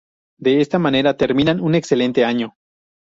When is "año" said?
2.25-2.55